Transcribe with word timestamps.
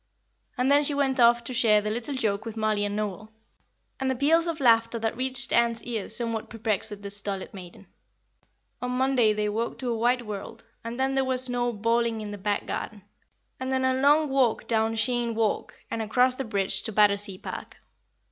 And 0.57 0.71
then 0.71 0.81
she 0.81 0.95
went 0.95 1.19
off 1.19 1.43
to 1.43 1.53
share 1.53 1.79
the 1.79 1.91
little 1.91 2.15
joke 2.15 2.43
with 2.43 2.57
Mollie 2.57 2.85
and 2.85 2.95
Noel; 2.95 3.31
and 3.99 4.09
the 4.09 4.15
peals 4.15 4.47
of 4.47 4.59
laughter 4.59 4.97
that 4.97 5.15
reached 5.15 5.53
Ann's 5.53 5.83
ears 5.83 6.15
somewhat 6.15 6.49
perplexed 6.49 6.89
that 6.89 7.07
stolid 7.11 7.53
maiden. 7.53 7.85
On 8.81 8.89
Monday 8.89 9.31
they 9.31 9.47
woke 9.47 9.77
to 9.77 9.91
a 9.91 9.95
white 9.95 10.25
world, 10.25 10.63
and 10.83 10.99
then 10.99 11.13
there 11.13 11.23
was 11.23 11.43
snow 11.43 11.71
balling 11.71 12.19
in 12.19 12.31
the 12.31 12.39
back 12.39 12.65
garden, 12.65 13.03
and 13.59 13.71
then 13.71 13.85
a 13.85 13.93
long 13.93 14.27
walk 14.29 14.65
down 14.67 14.95
Cheyne 14.95 15.35
Walk 15.35 15.75
and 15.91 16.01
across 16.01 16.33
the 16.33 16.45
bridge 16.45 16.81
to 16.81 16.91
Battersea 16.91 17.37
Park. 17.37 17.77